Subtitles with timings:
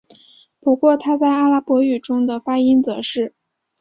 [0.59, 3.35] 不过它在阿拉伯语中的发音则是。